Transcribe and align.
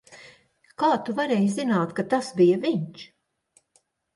Kā 0.83 0.89
tu 1.09 1.15
varēji 1.19 1.51
zināt, 1.57 1.93
ka 2.01 2.07
tas 2.15 2.33
bija 2.41 2.59
viņš? 2.65 3.05